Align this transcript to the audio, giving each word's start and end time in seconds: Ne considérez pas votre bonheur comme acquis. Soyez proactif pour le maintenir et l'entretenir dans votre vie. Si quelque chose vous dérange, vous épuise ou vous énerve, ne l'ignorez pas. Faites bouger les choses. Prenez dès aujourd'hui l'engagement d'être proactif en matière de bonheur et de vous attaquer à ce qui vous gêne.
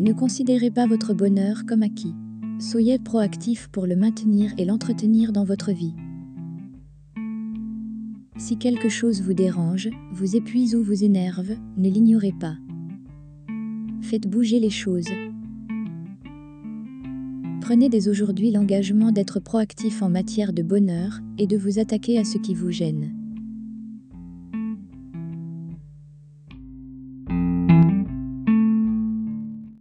Ne 0.00 0.14
considérez 0.14 0.70
pas 0.70 0.86
votre 0.86 1.12
bonheur 1.12 1.66
comme 1.66 1.82
acquis. 1.82 2.14
Soyez 2.58 2.98
proactif 2.98 3.68
pour 3.68 3.86
le 3.86 3.96
maintenir 3.96 4.50
et 4.56 4.64
l'entretenir 4.64 5.30
dans 5.30 5.44
votre 5.44 5.72
vie. 5.72 5.92
Si 8.38 8.56
quelque 8.56 8.88
chose 8.88 9.20
vous 9.20 9.34
dérange, 9.34 9.90
vous 10.14 10.36
épuise 10.36 10.74
ou 10.74 10.82
vous 10.82 11.04
énerve, 11.04 11.50
ne 11.76 11.90
l'ignorez 11.90 12.32
pas. 12.32 12.56
Faites 14.00 14.26
bouger 14.26 14.58
les 14.58 14.70
choses. 14.70 15.10
Prenez 17.60 17.90
dès 17.90 18.08
aujourd'hui 18.08 18.52
l'engagement 18.52 19.12
d'être 19.12 19.38
proactif 19.38 20.00
en 20.00 20.08
matière 20.08 20.54
de 20.54 20.62
bonheur 20.62 21.20
et 21.36 21.46
de 21.46 21.58
vous 21.58 21.78
attaquer 21.78 22.18
à 22.18 22.24
ce 22.24 22.38
qui 22.38 22.54
vous 22.54 22.70
gêne. 22.70 23.19